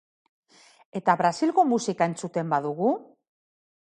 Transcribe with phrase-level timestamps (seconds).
[0.99, 2.93] Eta Brasilgo musika entzuten badugu?